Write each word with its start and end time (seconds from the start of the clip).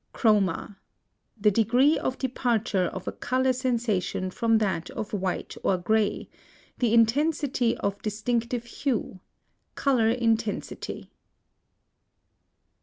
+CHROMA. 0.15 0.77
The 1.39 1.51
degree 1.51 1.95
of 1.99 2.17
departure 2.17 2.85
of 2.85 3.07
a 3.07 3.11
color 3.11 3.53
sensation 3.53 4.31
from 4.31 4.57
that 4.57 4.89
of 4.89 5.13
white 5.13 5.55
or 5.63 5.77
gray; 5.77 6.27
the 6.79 6.91
intensity 6.91 7.77
of 7.77 8.01
distinctive 8.01 8.65
hue; 8.65 9.19
color 9.75 10.09
intensity. 10.09 11.11